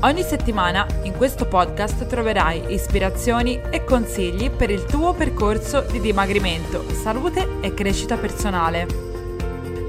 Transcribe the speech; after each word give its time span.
Ogni 0.00 0.22
settimana 0.22 0.86
in 1.02 1.14
questo 1.16 1.46
podcast 1.46 2.06
troverai 2.06 2.72
ispirazioni 2.72 3.60
e 3.70 3.82
consigli 3.82 4.50
per 4.50 4.70
il 4.70 4.84
tuo 4.84 5.14
percorso 5.14 5.80
di 5.90 6.00
dimagrimento, 6.00 6.84
salute 6.92 7.60
e 7.60 7.72
crescita 7.72 8.18
personale. 8.18 8.86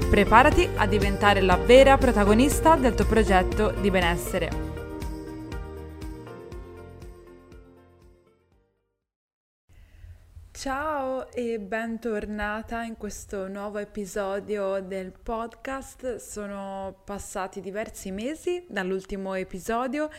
Preparati 0.08 0.66
a 0.76 0.86
diventare 0.86 1.42
la 1.42 1.56
vera 1.56 1.98
protagonista 1.98 2.76
del 2.76 2.94
tuo 2.94 3.04
progetto 3.04 3.74
di 3.78 3.90
benessere. 3.90 4.67
Ciao 10.58 11.30
e 11.30 11.60
bentornata 11.60 12.82
in 12.82 12.96
questo 12.96 13.46
nuovo 13.46 13.78
episodio 13.78 14.80
del 14.80 15.12
podcast. 15.12 16.16
Sono 16.16 17.00
passati 17.04 17.60
diversi 17.60 18.10
mesi 18.10 18.66
dall'ultimo 18.68 19.34
episodio 19.34 20.10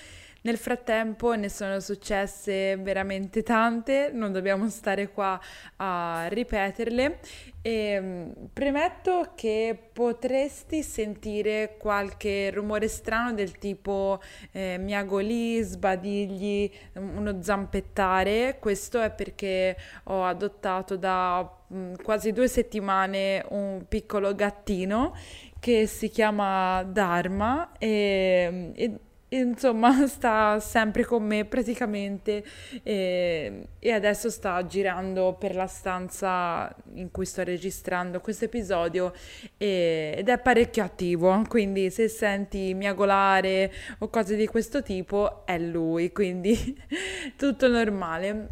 nel 0.42 0.58
frattempo 0.58 1.34
ne 1.36 1.50
sono 1.50 1.80
successe 1.80 2.78
veramente 2.78 3.44
tante, 3.44 4.12
non 4.14 4.32
dobbiamo 4.32 4.70
stare 4.70 5.12
qua 5.12 5.40
a 5.78 6.28
ripeterle. 6.30 7.20
E, 7.62 7.72
ehm, 7.72 8.34
premetto 8.54 9.34
che 9.36 9.78
potresti 9.92 10.82
sentire 10.82 11.76
qualche 11.78 12.52
rumore 12.52 12.88
strano 12.88 13.34
del 13.34 13.58
tipo 13.58 14.22
eh, 14.52 14.78
miagoli, 14.80 15.62
sbadigli, 15.62 16.72
uno 16.94 17.42
zampettare. 17.42 18.58
Questo 18.60 19.02
è 19.02 19.12
perché 19.12 19.76
ho 20.06 20.24
adottato 20.24 20.96
da 20.96 21.42
mh, 21.68 21.78
mm, 21.78 21.94
quasi 22.04 22.32
due 22.32 22.48
settimane 22.48 23.46
un 23.50 23.84
piccolo 23.88 24.34
gattino 24.34 25.16
che 25.60 25.88
si 25.88 26.10
chiama 26.10 26.84
Dharma 26.84 27.74
e, 27.78 28.72
e 28.74 29.00
insomma 29.30 30.06
sta 30.08 30.60
sempre 30.60 31.06
con 31.06 31.24
me 31.24 31.46
praticamente 31.46 32.44
e, 32.84 33.68
e, 33.78 33.92
adesso 33.92 34.30
sta 34.30 34.66
girando 34.66 35.34
per 35.34 35.56
la 35.56 35.68
stanza 35.68 36.74
in 36.94 37.12
cui 37.12 37.26
sto 37.26 37.44
registrando 37.44 38.20
questo 38.22 38.46
episodio 38.46 39.14
e, 39.58 40.16
ed 40.18 40.30
è 40.30 40.40
parecchio 40.40 40.84
attivo 40.84 41.44
quindi 41.48 41.92
se 41.92 42.08
senti 42.08 42.74
miagolare 42.74 43.72
o 44.00 44.10
cose 44.10 44.36
di 44.36 44.48
questo 44.48 44.82
tipo 44.82 45.46
è 45.46 45.58
lui 45.58 46.12
quindi 46.12 46.58
tutto 47.36 47.68
normale. 47.68 48.50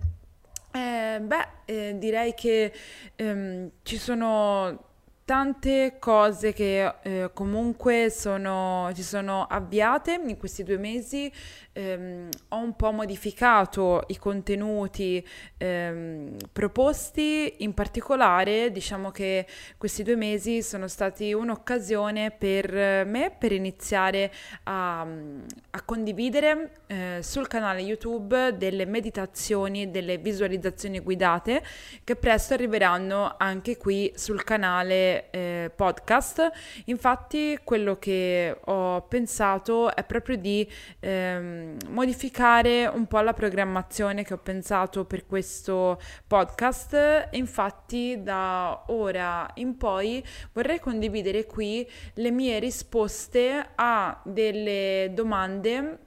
Eh, 0.74 1.20
beh 1.22 1.48
eh, 1.66 1.96
direi 1.98 2.34
che 2.36 2.72
ehm, 3.16 3.72
ci 3.82 3.98
sono 3.98 4.97
tante 5.28 5.98
cose 6.00 6.54
che 6.54 6.94
eh, 7.02 7.32
comunque 7.34 8.10
sono, 8.10 8.90
si 8.94 9.04
sono 9.04 9.46
avviate 9.46 10.22
in 10.26 10.38
questi 10.38 10.64
due 10.64 10.78
mesi. 10.78 11.30
Ehm, 11.74 12.30
ho 12.48 12.58
un 12.58 12.76
po' 12.78 12.92
modificato 12.94 14.06
i 14.08 14.18
contenuti 14.18 15.22
ehm, 15.58 16.38
proposti, 16.54 17.56
in 17.58 17.74
particolare 17.74 18.72
diciamo 18.72 19.12
che 19.12 19.46
questi 19.78 20.02
due 20.02 20.16
mesi 20.16 20.64
sono 20.64 20.88
stati 20.88 21.34
un'occasione 21.34 22.32
per 22.32 23.06
me 23.06 23.36
per 23.38 23.52
iniziare 23.52 24.32
a, 24.64 25.02
a 25.02 25.82
condividere 25.84 26.72
eh, 26.88 27.20
sul 27.22 27.48
canale 27.48 27.82
YouTube 27.82 28.56
delle 28.56 28.86
meditazioni, 28.86 29.92
delle 29.92 30.18
visualizzazioni 30.20 31.02
guidate 31.02 31.62
che 32.06 32.16
presto 32.16 32.54
arriveranno 32.54 33.36
anche 33.38 33.76
qui 33.76 34.10
sul 34.16 34.46
canale 34.46 35.17
eh, 35.32 35.72
podcast. 35.76 36.52
Infatti 36.86 37.60
quello 37.64 37.98
che 37.98 38.58
ho 38.66 39.02
pensato 39.04 39.94
è 39.94 40.04
proprio 40.04 40.38
di 40.38 40.68
ehm, 41.00 41.78
modificare 41.90 42.88
un 42.88 43.06
po' 43.08 43.20
la 43.20 43.34
programmazione 43.34 44.24
che 44.24 44.34
ho 44.34 44.38
pensato 44.38 45.06
per 45.06 45.26
questo 45.26 46.00
podcast. 46.26 47.30
Infatti, 47.32 48.22
da 48.22 48.84
ora 48.88 49.50
in 49.56 49.78
poi 49.78 50.24
vorrei 50.54 50.80
condividere 50.80 51.46
qui 51.46 51.88
le 52.16 52.32
mie 52.32 52.60
risposte 52.60 53.70
a 53.76 54.22
delle 54.24 55.12
domande 55.14 56.06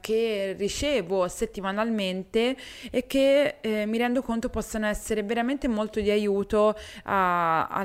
che 0.00 0.54
ricevo 0.56 1.26
settimanalmente 1.26 2.56
e 2.88 3.06
che 3.08 3.56
eh, 3.60 3.84
mi 3.86 3.98
rendo 3.98 4.22
conto 4.22 4.48
possano 4.48 4.86
essere 4.86 5.24
veramente 5.24 5.66
molto 5.66 6.00
di 6.00 6.08
aiuto 6.08 6.76
a, 7.02 7.66
a, 7.66 7.84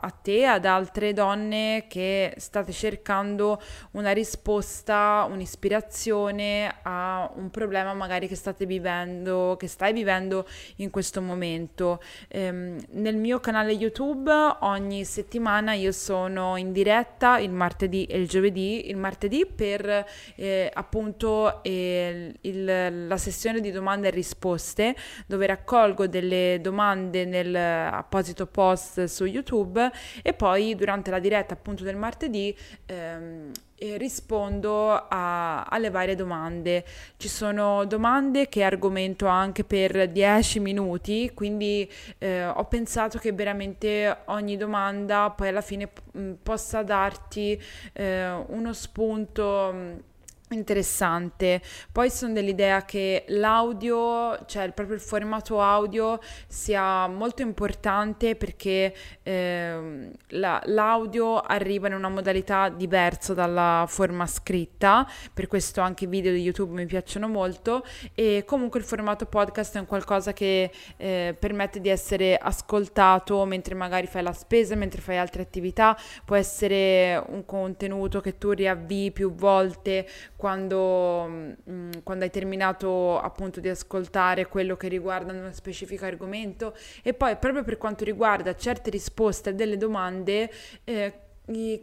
a, 0.00 0.10
te, 0.10 0.46
ad 0.46 0.64
altre 0.64 1.12
donne 1.12 1.84
che 1.88 2.34
state 2.38 2.72
cercando 2.72 3.62
una 3.92 4.10
risposta, 4.10 5.28
un'ispirazione 5.30 6.74
a 6.82 7.30
un 7.36 7.50
problema 7.50 7.94
magari 7.94 8.26
che 8.26 8.34
state 8.34 8.66
vivendo, 8.66 9.54
che 9.56 9.68
stai 9.68 9.92
vivendo 9.92 10.44
in 10.76 10.90
questo 10.90 11.22
momento. 11.22 12.02
Ehm, 12.28 12.80
nel 12.90 13.16
mio 13.16 13.38
canale 13.38 13.70
YouTube 13.70 14.32
ogni 14.60 15.04
settimana 15.04 15.72
io 15.74 15.92
sono 15.92 16.56
in 16.56 16.72
diretta 16.72 17.38
il 17.38 17.52
martedì 17.52 18.06
e 18.06 18.18
il 18.18 18.26
giovedì, 18.26 18.88
il 18.88 18.96
martedì 18.96 19.46
per 19.46 20.04
eh, 20.34 20.68
appunto 20.74 20.94
appunto 20.96 21.62
eh, 21.62 22.32
il, 22.40 23.06
la 23.06 23.16
sessione 23.18 23.60
di 23.60 23.70
domande 23.70 24.08
e 24.08 24.10
risposte 24.10 24.96
dove 25.26 25.44
raccolgo 25.46 26.06
delle 26.06 26.58
domande 26.62 27.26
nel 27.26 27.54
apposito 27.54 28.46
post 28.46 29.04
su 29.04 29.26
YouTube 29.26 29.90
e 30.22 30.32
poi 30.32 30.74
durante 30.74 31.10
la 31.10 31.18
diretta 31.18 31.52
appunto 31.52 31.84
del 31.84 31.96
martedì 31.96 32.56
ehm, 32.86 33.50
rispondo 33.98 34.90
a, 34.90 35.64
alle 35.64 35.90
varie 35.90 36.14
domande. 36.14 36.82
Ci 37.18 37.28
sono 37.28 37.84
domande 37.84 38.48
che 38.48 38.62
argomento 38.62 39.26
anche 39.26 39.64
per 39.64 40.08
10 40.08 40.60
minuti, 40.60 41.30
quindi 41.34 41.90
eh, 42.16 42.46
ho 42.46 42.64
pensato 42.64 43.18
che 43.18 43.32
veramente 43.32 44.16
ogni 44.26 44.56
domanda 44.56 45.28
poi 45.30 45.48
alla 45.48 45.60
fine 45.60 45.90
mh, 46.12 46.32
possa 46.42 46.82
darti 46.82 47.60
eh, 47.92 48.30
uno 48.48 48.72
spunto. 48.72 50.14
Interessante. 50.48 51.60
Poi 51.90 52.08
sono 52.08 52.32
dell'idea 52.32 52.84
che 52.84 53.24
l'audio, 53.28 54.44
cioè 54.46 54.70
proprio 54.70 54.94
il 54.94 55.02
formato 55.02 55.60
audio, 55.60 56.20
sia 56.46 57.08
molto 57.08 57.42
importante 57.42 58.36
perché 58.36 58.94
eh, 59.24 60.10
la, 60.28 60.62
l'audio 60.66 61.40
arriva 61.40 61.88
in 61.88 61.94
una 61.94 62.08
modalità 62.08 62.68
diversa 62.68 63.34
dalla 63.34 63.86
forma 63.88 64.24
scritta, 64.28 65.04
per 65.34 65.48
questo 65.48 65.80
anche 65.80 66.04
i 66.04 66.06
video 66.06 66.32
di 66.32 66.42
YouTube 66.42 66.74
mi 66.74 66.86
piacciono 66.86 67.26
molto. 67.26 67.84
E 68.14 68.44
comunque 68.46 68.78
il 68.78 68.86
formato 68.86 69.26
podcast 69.26 69.74
è 69.74 69.80
un 69.80 69.86
qualcosa 69.86 70.32
che 70.32 70.70
eh, 70.96 71.36
permette 71.36 71.80
di 71.80 71.88
essere 71.88 72.36
ascoltato 72.36 73.44
mentre 73.46 73.74
magari 73.74 74.06
fai 74.06 74.22
la 74.22 74.32
spesa, 74.32 74.76
mentre 74.76 75.00
fai 75.00 75.16
altre 75.16 75.42
attività, 75.42 75.98
può 76.24 76.36
essere 76.36 77.20
un 77.30 77.44
contenuto 77.44 78.20
che 78.20 78.38
tu 78.38 78.52
riavvii 78.52 79.10
più 79.10 79.34
volte 79.34 80.06
quando, 80.36 81.24
mh, 81.26 81.54
mm, 81.70 81.90
quando 82.04 82.24
hai 82.24 82.30
terminato 82.30 83.18
appunto 83.18 83.60
di 83.60 83.68
ascoltare 83.68 84.46
quello 84.46 84.76
che 84.76 84.88
riguarda 84.88 85.32
uno 85.32 85.52
specifico 85.52 86.04
argomento. 86.04 86.74
E 87.02 87.14
poi 87.14 87.36
proprio 87.36 87.64
per 87.64 87.78
quanto 87.78 88.04
riguarda 88.04 88.54
certe 88.54 88.90
risposte 88.90 89.50
a 89.50 89.52
delle 89.52 89.76
domande 89.76 90.50
eh, 90.84 91.20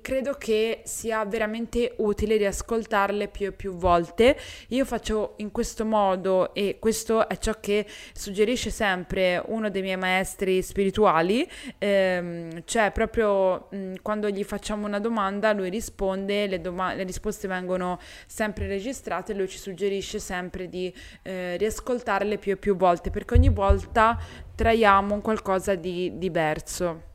credo 0.01 0.33
che 0.33 0.81
sia 0.83 1.23
veramente 1.25 1.93
utile 1.97 2.35
riascoltarle 2.35 3.29
più 3.29 3.47
e 3.47 3.51
più 3.53 3.75
volte. 3.75 4.37
Io 4.69 4.83
faccio 4.83 5.35
in 5.37 5.51
questo 5.51 5.85
modo 5.85 6.53
e 6.53 6.77
questo 6.79 7.29
è 7.29 7.37
ciò 7.37 7.53
che 7.59 7.85
suggerisce 8.13 8.69
sempre 8.69 9.41
uno 9.47 9.69
dei 9.69 9.81
miei 9.81 9.97
maestri 9.97 10.61
spirituali, 10.61 11.47
ehm, 11.77 12.63
cioè 12.65 12.91
proprio 12.91 13.67
mh, 13.69 13.95
quando 14.01 14.29
gli 14.29 14.43
facciamo 14.43 14.85
una 14.85 14.99
domanda 14.99 15.53
lui 15.53 15.69
risponde, 15.69 16.47
le, 16.47 16.59
doma- 16.59 16.93
le, 16.93 17.03
risposte 17.03 17.47
vengono 17.47 17.99
sempre 18.27 18.67
registrate 18.67 19.31
e 19.31 19.35
lui 19.35 19.47
ci 19.47 19.57
suggerisce 19.57 20.19
sempre 20.19 20.67
di 20.67 20.93
eh, 21.21 21.55
riascoltarle 21.57 22.37
più 22.37 22.53
e 22.53 22.57
più 22.57 22.75
volte 22.75 23.11
perché 23.11 23.35
ogni 23.35 23.49
volta 23.49 24.19
traiamo 24.55 25.13
un 25.13 25.21
qualcosa 25.21 25.75
di 25.75 26.17
diverso. 26.17 27.12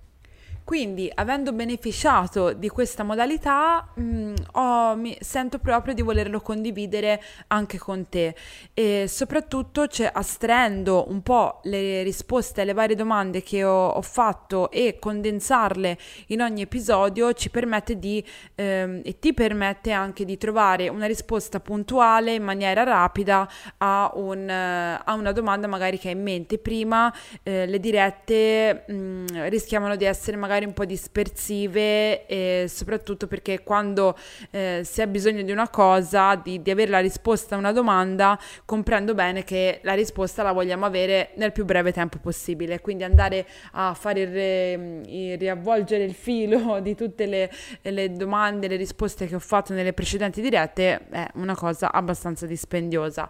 Quindi, 0.68 1.10
avendo 1.14 1.54
beneficiato 1.54 2.52
di 2.52 2.68
questa 2.68 3.02
modalità, 3.02 3.88
mh, 3.94 4.02
mm, 4.02 4.34
ho, 4.52 4.94
mi 4.96 5.16
sento 5.18 5.58
proprio 5.60 5.94
di 5.94 6.02
volerlo 6.02 6.42
condividere 6.42 7.22
anche 7.46 7.78
con 7.78 8.06
te 8.10 8.34
e 8.74 9.06
soprattutto 9.08 9.86
cioè, 9.86 10.10
astraendo 10.12 11.06
un 11.08 11.22
po' 11.22 11.60
le 11.62 12.02
risposte 12.02 12.60
alle 12.60 12.74
varie 12.74 12.96
domande 12.96 13.42
che 13.42 13.64
ho, 13.64 13.88
ho 13.88 14.02
fatto 14.02 14.70
e 14.70 14.98
condensarle 15.00 15.96
in 16.26 16.42
ogni 16.42 16.60
episodio 16.60 17.32
ci 17.32 17.48
permette 17.48 17.98
di 17.98 18.22
ehm, 18.54 19.00
e 19.04 19.18
ti 19.18 19.32
permette 19.32 19.92
anche 19.92 20.26
di 20.26 20.36
trovare 20.36 20.88
una 20.88 21.06
risposta 21.06 21.60
puntuale 21.60 22.34
in 22.34 22.42
maniera 22.42 22.82
rapida 22.82 23.48
a, 23.78 24.12
un, 24.16 24.50
a 24.50 25.14
una 25.14 25.32
domanda 25.32 25.66
magari 25.66 25.98
che 25.98 26.08
hai 26.08 26.14
in 26.14 26.22
mente. 26.22 26.58
Prima 26.58 27.10
eh, 27.42 27.64
le 27.64 27.80
dirette 27.80 28.84
mh, 28.86 28.92
mm, 28.92 29.26
rischiavano 29.48 29.96
di 29.96 30.04
essere 30.04 30.36
magari 30.36 30.56
magari 30.58 30.64
un 30.66 30.72
po' 30.72 30.84
dispersive 30.84 32.26
e 32.26 32.66
soprattutto 32.68 33.26
perché 33.26 33.62
quando 33.62 34.16
eh, 34.50 34.80
si 34.84 35.00
ha 35.00 35.06
bisogno 35.06 35.42
di 35.42 35.52
una 35.52 35.68
cosa, 35.68 36.34
di, 36.34 36.60
di, 36.62 36.70
avere 36.70 36.90
la 36.90 36.98
risposta 36.98 37.54
a 37.54 37.58
una 37.58 37.72
domanda, 37.72 38.38
comprendo 38.64 39.14
bene 39.14 39.44
che 39.44 39.80
la 39.82 39.94
risposta 39.94 40.42
la 40.42 40.52
vogliamo 40.52 40.84
avere 40.84 41.30
nel 41.36 41.52
più 41.52 41.64
breve 41.64 41.92
tempo 41.92 42.18
possibile. 42.18 42.80
Quindi 42.80 43.04
andare 43.04 43.46
a 43.72 43.94
fare 43.94 44.20
il, 44.20 45.08
il 45.08 45.38
riavvolgere 45.38 46.04
il 46.04 46.14
filo 46.14 46.80
di 46.82 46.94
tutte 46.94 47.26
le, 47.26 47.50
le 47.82 48.12
domande, 48.12 48.68
le 48.68 48.76
risposte 48.76 49.26
che 49.26 49.34
ho 49.34 49.40
fatto 49.40 49.72
nelle 49.72 49.92
precedenti 49.92 50.40
dirette 50.40 51.06
è 51.10 51.28
una 51.34 51.54
cosa 51.54 51.92
abbastanza 51.92 52.46
dispendiosa. 52.46 53.28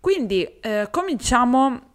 Quindi 0.00 0.58
eh, 0.60 0.88
cominciamo 0.90 1.92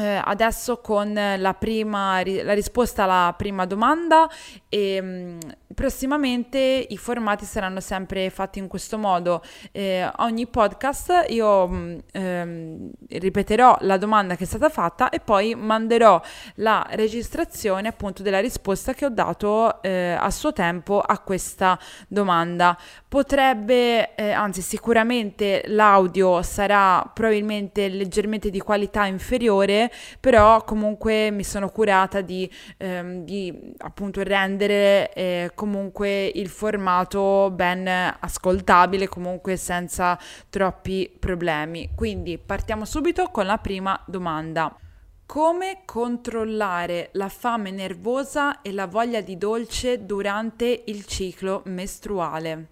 eh, 0.00 0.20
adesso 0.24 0.78
con 0.78 1.12
la 1.12 1.54
prima 1.54 2.22
la 2.24 2.54
risposta 2.54 3.04
alla 3.04 3.34
prima 3.36 3.66
domanda 3.66 4.28
e 4.68 5.00
mh, 5.00 5.06
mm, 5.06 5.38
prossimamente 5.74 6.58
i 6.88 6.96
formati 6.96 7.44
saranno 7.44 7.80
sempre 7.80 8.30
fatti 8.30 8.58
in 8.58 8.66
questo 8.66 8.98
modo. 8.98 9.42
Eh, 9.72 10.08
ogni 10.18 10.46
podcast 10.46 11.26
io 11.28 11.68
mm, 11.68 11.98
ehm, 12.12 12.90
ripeterò 13.08 13.78
la 13.82 13.96
domanda 13.96 14.36
che 14.36 14.44
è 14.44 14.46
stata 14.46 14.68
fatta 14.68 15.10
e 15.10 15.20
poi 15.20 15.54
manderò 15.54 16.20
la 16.56 16.86
registrazione 16.90 17.88
appunto 17.88 18.22
della 18.22 18.40
risposta 18.40 18.94
che 18.94 19.04
ho 19.04 19.10
dato 19.10 19.82
eh, 19.82 20.16
a 20.18 20.30
suo 20.30 20.52
tempo 20.52 21.00
a 21.00 21.18
questa 21.20 21.78
domanda. 22.08 22.76
Potrebbe, 23.08 24.14
eh, 24.14 24.30
anzi 24.30 24.62
sicuramente 24.62 25.62
l'audio 25.66 26.42
sarà 26.42 27.08
probabilmente 27.12 27.88
leggermente 27.88 28.50
di 28.50 28.60
qualità 28.60 29.06
inferiore, 29.06 29.90
però 30.18 30.62
comunque 30.64 31.30
mi 31.30 31.44
sono 31.44 31.68
curata 31.70 32.20
di, 32.20 32.50
ehm, 32.76 33.24
di 33.24 33.74
appunto 33.78 34.22
rendere 34.22 35.12
eh, 35.12 35.50
comunque 35.60 36.24
il 36.24 36.48
formato 36.48 37.50
ben 37.50 37.86
ascoltabile, 37.86 39.08
comunque 39.08 39.56
senza 39.56 40.18
troppi 40.48 41.14
problemi. 41.20 41.90
Quindi 41.94 42.38
partiamo 42.38 42.86
subito 42.86 43.28
con 43.28 43.44
la 43.44 43.58
prima 43.58 44.02
domanda. 44.06 44.74
Come 45.26 45.82
controllare 45.84 47.10
la 47.12 47.28
fame 47.28 47.70
nervosa 47.70 48.62
e 48.62 48.72
la 48.72 48.86
voglia 48.86 49.20
di 49.20 49.36
dolce 49.36 50.06
durante 50.06 50.84
il 50.86 51.04
ciclo 51.04 51.60
mestruale? 51.66 52.68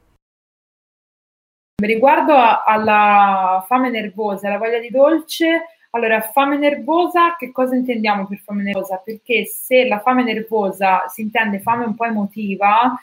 Riguardo 1.82 2.34
alla 2.64 3.62
fame 3.68 3.90
nervosa 3.90 4.46
e 4.46 4.48
alla 4.48 4.58
voglia 4.58 4.78
di 4.78 4.88
dolce, 4.88 5.77
allora, 5.90 6.20
fame 6.20 6.58
nervosa, 6.58 7.34
che 7.36 7.50
cosa 7.50 7.74
intendiamo 7.74 8.26
per 8.26 8.38
fame 8.38 8.62
nervosa? 8.62 9.00
Perché 9.02 9.46
se 9.46 9.86
la 9.86 10.00
fame 10.00 10.22
nervosa 10.22 11.06
si 11.08 11.22
intende 11.22 11.60
fame 11.60 11.84
un 11.84 11.94
po' 11.94 12.04
emotiva, 12.04 12.94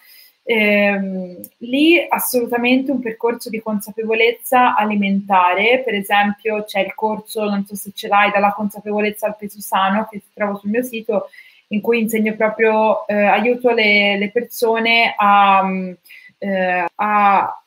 ehm, 0.43 1.39
lì 1.57 2.05
assolutamente 2.07 2.91
un 2.91 2.99
percorso 2.99 3.49
di 3.49 3.59
consapevolezza 3.59 4.75
alimentare, 4.75 5.81
per 5.83 5.95
esempio 5.95 6.63
c'è 6.63 6.81
il 6.81 6.93
corso, 6.93 7.49
non 7.49 7.65
so 7.65 7.75
se 7.75 7.91
ce 7.93 8.07
l'hai, 8.07 8.31
dalla 8.31 8.53
consapevolezza 8.53 9.25
al 9.25 9.35
peso 9.37 9.59
sano, 9.61 10.07
che 10.09 10.21
trovo 10.33 10.57
sul 10.57 10.69
mio 10.69 10.83
sito, 10.83 11.29
in 11.69 11.81
cui 11.81 12.01
insegno 12.01 12.35
proprio, 12.35 13.07
eh, 13.07 13.15
aiuto 13.15 13.71
le, 13.71 14.17
le 14.19 14.29
persone 14.29 15.15
a, 15.17 15.67
eh, 16.37 16.85
a 16.93 17.59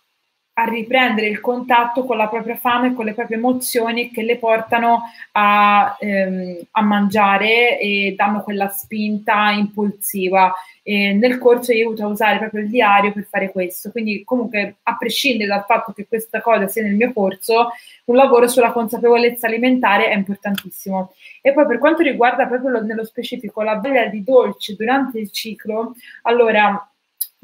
a 0.58 0.64
riprendere 0.64 1.28
il 1.28 1.40
contatto 1.40 2.04
con 2.04 2.16
la 2.16 2.26
propria 2.26 2.56
fame 2.56 2.88
e 2.88 2.94
con 2.94 3.04
le 3.04 3.14
proprie 3.14 3.36
emozioni 3.36 4.10
che 4.10 4.22
le 4.22 4.38
portano 4.38 5.02
a, 5.32 5.96
ehm, 6.00 6.58
a 6.72 6.82
mangiare 6.82 7.78
e 7.78 8.14
danno 8.16 8.42
quella 8.42 8.68
spinta 8.68 9.50
impulsiva. 9.50 10.52
E 10.82 11.12
nel 11.12 11.38
corso 11.38 11.72
io 11.72 11.86
aiuto 11.86 12.02
a 12.02 12.08
usare 12.08 12.38
proprio 12.38 12.62
il 12.62 12.70
diario 12.70 13.12
per 13.12 13.28
fare 13.30 13.52
questo. 13.52 13.92
Quindi, 13.92 14.24
comunque, 14.24 14.78
a 14.82 14.96
prescindere 14.96 15.48
dal 15.48 15.64
fatto 15.64 15.92
che 15.92 16.08
questa 16.08 16.40
cosa 16.40 16.66
sia 16.66 16.82
nel 16.82 16.96
mio 16.96 17.12
corso, 17.12 17.70
un 18.06 18.16
lavoro 18.16 18.48
sulla 18.48 18.72
consapevolezza 18.72 19.46
alimentare 19.46 20.08
è 20.08 20.16
importantissimo. 20.16 21.12
E 21.40 21.52
poi 21.52 21.66
per 21.66 21.78
quanto 21.78 22.02
riguarda 22.02 22.46
proprio 22.48 22.70
lo, 22.70 22.82
nello 22.82 23.04
specifico 23.04 23.62
la 23.62 23.76
voglia 23.76 24.06
di 24.06 24.24
dolce 24.24 24.74
durante 24.74 25.20
il 25.20 25.30
ciclo, 25.30 25.94
allora 26.22 26.90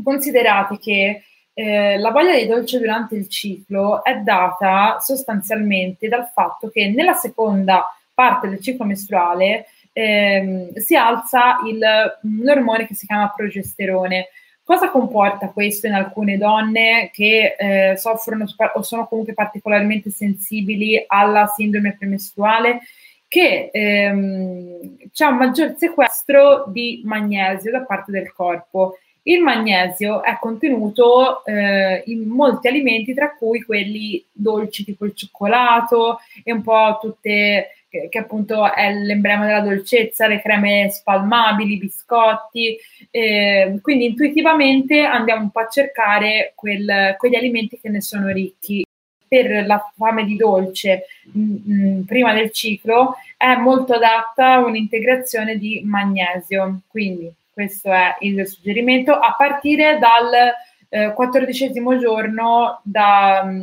considerate 0.02 0.78
che 0.78 1.22
eh, 1.54 1.98
la 1.98 2.10
voglia 2.10 2.36
di 2.36 2.46
dolce 2.46 2.80
durante 2.80 3.14
il 3.14 3.28
ciclo 3.28 4.02
è 4.02 4.16
data 4.16 4.98
sostanzialmente 5.00 6.08
dal 6.08 6.28
fatto 6.32 6.68
che 6.68 6.88
nella 6.88 7.12
seconda 7.14 7.86
parte 8.12 8.48
del 8.48 8.60
ciclo 8.60 8.84
mestruale 8.84 9.66
ehm, 9.92 10.74
si 10.74 10.96
alza 10.96 11.58
il, 11.66 11.80
un 12.22 12.48
ormone 12.48 12.86
che 12.86 12.94
si 12.94 13.06
chiama 13.06 13.32
progesterone. 13.34 14.28
Cosa 14.64 14.90
comporta 14.90 15.50
questo 15.50 15.86
in 15.86 15.92
alcune 15.92 16.38
donne 16.38 17.10
che 17.12 17.54
eh, 17.56 17.96
soffrono 17.98 18.46
o 18.74 18.82
sono 18.82 19.06
comunque 19.06 19.34
particolarmente 19.34 20.10
sensibili 20.10 21.04
alla 21.06 21.46
sindrome 21.46 21.96
premestruale? 21.96 22.80
Che 23.28 23.70
ehm, 23.72 25.08
c'è 25.12 25.26
un 25.26 25.36
maggior 25.36 25.74
sequestro 25.76 26.64
di 26.68 27.02
magnesio 27.04 27.70
da 27.70 27.82
parte 27.82 28.10
del 28.10 28.32
corpo 28.32 28.98
il 29.24 29.40
magnesio 29.40 30.22
è 30.22 30.38
contenuto 30.38 31.44
eh, 31.44 32.02
in 32.06 32.26
molti 32.28 32.68
alimenti, 32.68 33.14
tra 33.14 33.34
cui 33.34 33.62
quelli 33.62 34.22
dolci 34.30 34.84
tipo 34.84 35.04
il 35.06 35.14
cioccolato 35.14 36.18
e 36.42 36.52
un 36.52 36.62
po' 36.62 36.98
tutte, 37.00 37.68
che, 37.88 38.08
che 38.10 38.18
appunto 38.18 38.70
è 38.72 38.92
l'emblema 38.92 39.46
della 39.46 39.60
dolcezza, 39.60 40.26
le 40.26 40.42
creme 40.42 40.90
spalmabili, 40.90 41.74
i 41.74 41.78
biscotti. 41.78 42.76
Eh, 43.10 43.78
quindi 43.80 44.06
intuitivamente 44.06 45.00
andiamo 45.00 45.42
un 45.42 45.50
po' 45.50 45.60
a 45.60 45.68
cercare 45.68 46.52
quel, 46.54 47.14
quegli 47.16 47.36
alimenti 47.36 47.78
che 47.80 47.88
ne 47.88 48.00
sono 48.02 48.28
ricchi. 48.28 48.84
Per 49.26 49.66
la 49.66 49.90
fame 49.96 50.24
di 50.24 50.36
dolce 50.36 51.06
mh, 51.32 51.40
mm, 51.40 51.98
mh, 51.98 52.04
prima 52.04 52.34
del 52.34 52.52
ciclo 52.52 53.16
è 53.36 53.56
molto 53.56 53.94
adatta 53.94 54.58
un'integrazione 54.58 55.56
di 55.56 55.80
magnesio. 55.82 56.82
Quindi 56.86 57.32
questo 57.54 57.90
è 57.90 58.16
il 58.20 58.46
suggerimento, 58.46 59.12
a 59.12 59.34
partire 59.38 59.98
dal 59.98 60.52
eh, 60.88 61.12
quattordicesimo 61.14 61.96
giorno, 61.98 62.80
da, 62.82 63.42
mm, 63.44 63.62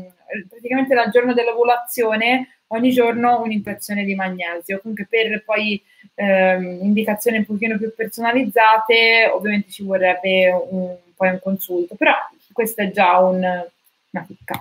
praticamente 0.50 0.96
dal 0.96 1.12
giorno 1.12 1.34
dell'ovulazione, 1.34 2.62
ogni 2.68 2.92
giorno 2.92 3.42
un'infezione 3.42 4.04
di 4.04 4.16
magnesio. 4.16 4.80
Comunque 4.80 5.06
per 5.10 5.44
poi 5.44 5.82
ehm, 6.16 6.80
indicazioni 6.82 7.38
un 7.38 7.46
pochino 7.46 7.78
più 7.78 7.94
personalizzate, 7.94 9.30
ovviamente 9.32 9.70
ci 9.70 9.84
vorrebbe 9.84 10.50
un, 10.50 10.96
poi 11.16 11.30
un 11.30 11.40
consulto, 11.42 11.96
però 11.96 12.14
questo 12.52 12.82
è 12.82 12.92
già 12.92 13.20
un, 13.20 13.38
una 13.38 14.26
chicca. 14.26 14.60